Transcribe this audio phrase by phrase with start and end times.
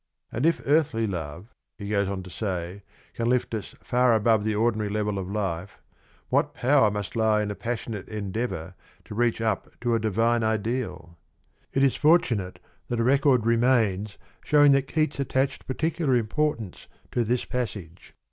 [0.31, 2.81] And if earthly love, he goes on to say,
[3.13, 5.79] can lift us far above the ordinary level of life,
[6.29, 8.73] what power must lie in a passionate endeavour
[9.05, 11.19] to reach up to a divine ideal!
[11.71, 17.45] It is fortunate that a record remains showing that Keats attached particular importance to this
[17.45, 18.15] passage.